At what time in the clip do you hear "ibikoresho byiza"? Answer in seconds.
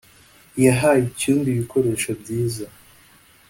1.49-2.65